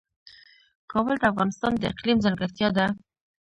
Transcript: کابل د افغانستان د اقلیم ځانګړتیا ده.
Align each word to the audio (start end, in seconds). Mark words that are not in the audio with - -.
کابل 0.91 1.15
د 1.19 1.23
افغانستان 1.31 1.71
د 1.77 1.83
اقلیم 1.91 2.17
ځانګړتیا 2.25 2.69
ده. 2.77 2.85